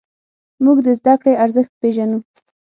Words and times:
موږ 0.63 0.77
د 0.85 0.87
زدهکړې 0.99 1.33
ارزښت 1.43 1.73
پېژنو. 1.81 2.19